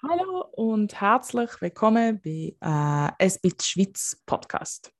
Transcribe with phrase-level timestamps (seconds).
[0.00, 4.92] Hallo und herzlich willkommen bei äh, Es bit Schweiz Podcast.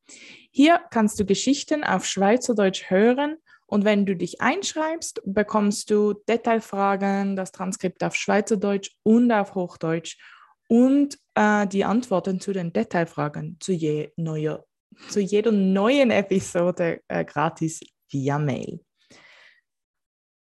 [0.51, 7.37] Hier kannst du Geschichten auf Schweizerdeutsch hören und wenn du dich einschreibst, bekommst du Detailfragen,
[7.37, 10.19] das Transkript auf Schweizerdeutsch und auf Hochdeutsch
[10.67, 14.65] und äh, die Antworten zu den Detailfragen zu, je neuer,
[15.11, 18.81] zu jeder neuen Episode äh, gratis via Mail.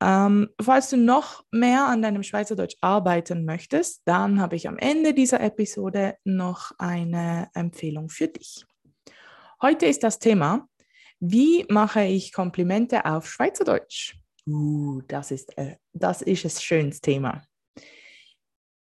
[0.05, 5.15] Ähm, falls du noch mehr an deinem Schweizerdeutsch arbeiten möchtest, dann habe ich am Ende
[5.15, 8.65] dieser Episode noch eine Empfehlung für dich.
[9.63, 10.69] Heute ist das Thema,
[11.19, 14.15] wie mache ich Komplimente auf Schweizerdeutsch?
[14.47, 17.41] Uh, das ist, äh, das ist ein schönes Thema.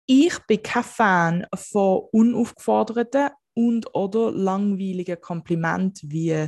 [0.05, 6.47] Ich bin kein Fan von unaufgeforderten und oder langweiligen Komplimenten wie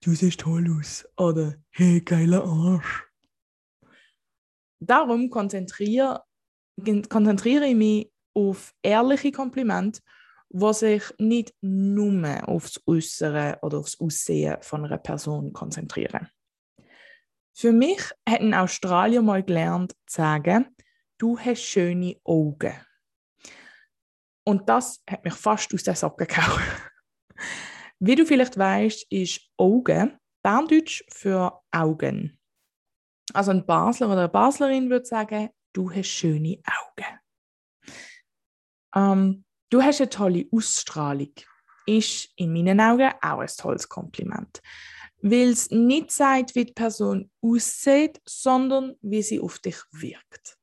[0.00, 3.11] du siehst toll aus oder hey, geiler Arsch.
[4.84, 6.24] Darum konzentriere,
[7.08, 10.00] konzentriere ich mich auf ehrliche Komplimente,
[10.50, 16.28] die sich nicht nur aufs Äußere oder aufs Aussehen von einer Person konzentrieren.
[17.54, 20.74] Für mich hat ein Australier mal gelernt zu sagen,
[21.18, 22.74] du hast schöne Augen.
[24.44, 26.62] Und das hat mich fast aus der Socke gehauen.
[28.00, 32.41] Wie du vielleicht weißt, ist Augen Berndeutsch für Augen.
[33.34, 37.18] Also ein Basler oder eine Baslerin würde sagen, du hast schöne Augen.
[38.94, 41.32] Ähm, du hast eine tolle Ausstrahlung.
[41.86, 44.60] Ist in meinen Augen auch ein tolles Kompliment.
[45.20, 50.58] Weil es nicht sagt, wie die Person aussieht, sondern wie sie auf dich wirkt.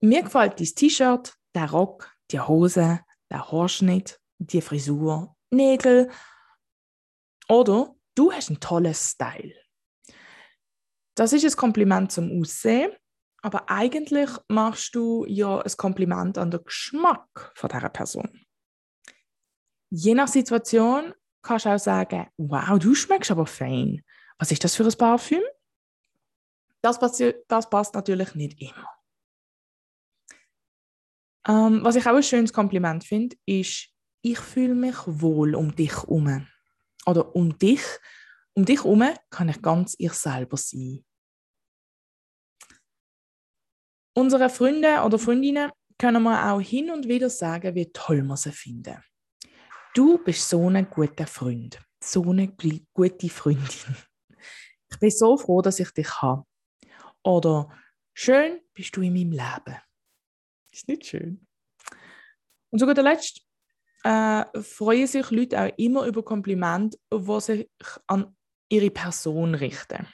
[0.00, 6.10] Mir gefällt dein T-Shirt, der Rock, die Hose, der Haarschnitt, die Frisur, Nägel.
[7.48, 9.59] Oder du hast einen tollen Style.
[11.20, 12.92] Das ist ein Kompliment zum Aussehen,
[13.42, 18.46] aber eigentlich machst du ja ein Kompliment an den Geschmack von dieser Person.
[19.90, 24.02] Je nach Situation kannst du auch sagen, wow, du schmeckst aber fein.
[24.38, 25.42] Was ist das für ein Parfüm?
[26.80, 26.98] Das,
[27.48, 28.88] das passt natürlich nicht immer.
[31.46, 33.90] Ähm, was ich auch ein schönes Kompliment finde, ist,
[34.22, 36.46] ich fühle mich wohl um dich herum.
[37.04, 37.82] Oder um dich,
[38.54, 41.04] um dich herum kann ich ganz ich selber sein.
[44.20, 48.52] Unsere Freunde oder Freundinnen können wir auch hin und wieder sagen, wie toll wir sie
[48.52, 49.02] finden.
[49.94, 53.96] Du bist so ein guter Freund, so eine gute Freundin.
[54.90, 56.44] Ich bin so froh, dass ich dich habe.
[57.24, 57.70] Oder
[58.12, 59.80] schön bist du in meinem Leben.
[60.70, 61.46] Ist nicht schön.
[62.68, 63.40] Und zu guter Letzt
[64.04, 67.68] äh, freuen sich Leute auch immer über Komplimente, die sich
[68.06, 68.36] an
[68.68, 70.06] ihre Person richten.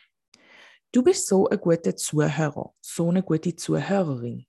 [0.97, 4.47] Du bist so ein guter Zuhörer, so eine gute Zuhörerin.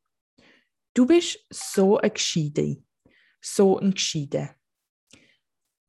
[0.94, 2.82] Du bist so ein Gescheide,
[3.42, 4.56] so ein Gescheide.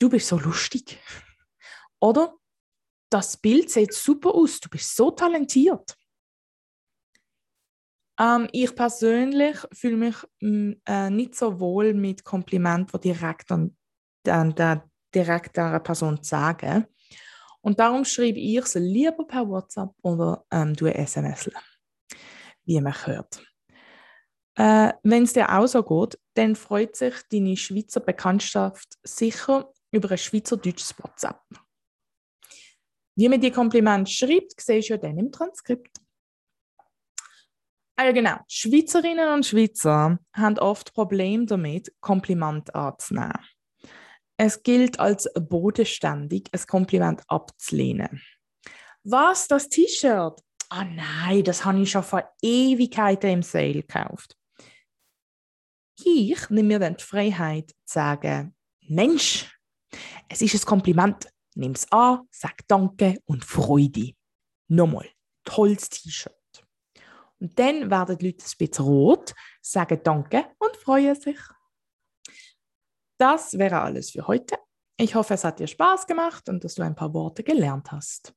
[0.00, 0.98] Du bist so lustig.
[2.00, 2.34] Oder
[3.08, 5.96] das Bild sieht super aus, du bist so talentiert.
[8.18, 13.76] Ähm, ich persönlich fühle mich mm, äh, nicht so wohl mit Komplimenten, die direkt an,
[14.26, 16.88] an der, direkt einer Person sagen.
[17.60, 21.50] Und darum schreibe ich sie lieber per WhatsApp oder ähm, du SMS,
[22.64, 23.42] wie man hört.
[24.54, 30.10] Äh, Wenn es dir auch so geht, dann freut sich deine Schweizer Bekanntschaft sicher über
[30.10, 31.40] ein schweizerdeutsches WhatsApp.
[33.16, 35.98] Wie man die Komplimente schreibt, siehst du ja dann im Transkript.
[37.98, 38.36] Ja, genau.
[38.46, 43.44] Schweizerinnen und Schweizer haben oft Probleme damit, Komplimente anzunehmen.
[44.40, 48.22] Es gilt als bodenständig, ein Kompliment abzulehnen.
[49.02, 50.40] Was, das T-Shirt?
[50.70, 54.36] Ah oh nein, das habe ich schon vor Ewigkeiten im Sale gekauft.
[56.04, 59.50] Ich nehme mir dann die Freiheit zu sagen, Mensch,
[60.28, 61.28] es ist ein Kompliment.
[61.56, 64.12] Nimm es an, sag Danke und Freude.
[64.68, 65.08] Nochmal,
[65.44, 66.32] tolles T-Shirt.
[67.40, 71.38] Und dann werden die Leute ein bisschen rot, sagen Danke und freuen sich.
[73.18, 74.56] Das wäre alles für heute.
[74.96, 78.32] Ich hoffe, es hat dir Spaß gemacht und dass du ein paar Worte gelernt hast.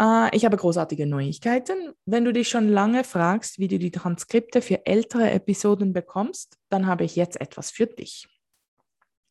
[0.00, 1.92] Äh, ich habe großartige Neuigkeiten.
[2.06, 6.86] Wenn du dich schon lange fragst, wie du die Transkripte für ältere Episoden bekommst, dann
[6.86, 8.28] habe ich jetzt etwas für dich.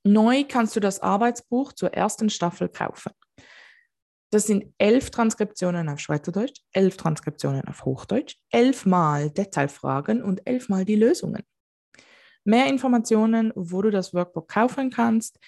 [0.03, 3.11] Neu kannst du das Arbeitsbuch zur ersten Staffel kaufen.
[4.31, 10.95] Das sind elf Transkriptionen auf Schweizerdeutsch, elf Transkriptionen auf Hochdeutsch, elfmal Detailfragen und elfmal die
[10.95, 11.43] Lösungen.
[12.43, 15.39] Mehr Informationen, wo du das Workbook kaufen kannst,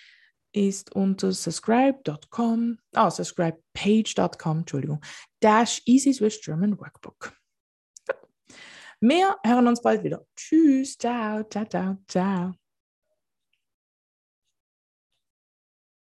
[0.51, 5.01] ist unter subscribe.com, ah, subscribepage.com, Entschuldigung,
[5.40, 7.34] dash Easy Swiss German Workbook.
[9.01, 10.25] Wir hören uns bald wieder.
[10.36, 12.62] Tschüss, ciao, ciao, ciao, ciao.